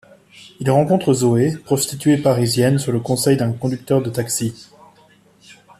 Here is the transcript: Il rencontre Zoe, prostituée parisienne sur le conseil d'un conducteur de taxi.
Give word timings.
Il 0.59 0.71
rencontre 0.71 1.13
Zoe, 1.13 1.57
prostituée 1.63 2.17
parisienne 2.17 2.79
sur 2.79 2.91
le 2.91 2.99
conseil 2.99 3.37
d'un 3.37 3.51
conducteur 3.53 4.01
de 4.01 4.09
taxi. 4.09 4.71